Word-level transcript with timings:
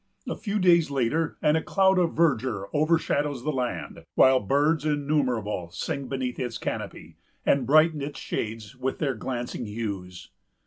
A 0.27 0.35
few 0.35 0.57
days 0.57 0.89
later, 0.89 1.37
and 1.43 1.55
a 1.55 1.61
cloud 1.61 1.99
of 1.99 2.15
verdure 2.15 2.69
overshadows 2.73 3.43
the 3.43 3.51
land; 3.51 4.03
while 4.15 4.39
birds 4.39 4.83
innumerable 4.83 5.69
sing 5.69 6.07
beneath 6.07 6.39
its 6.39 6.57
canopy, 6.57 7.17
and 7.45 7.67
brighten 7.67 8.01
its 8.01 8.19
shades 8.19 8.75
with 8.75 8.97
their 8.97 9.13
glancing 9.13 9.67
hues. 9.67 10.31